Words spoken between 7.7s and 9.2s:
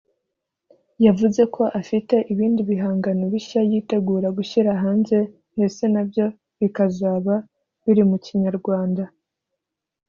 biri mu Kinyarwanda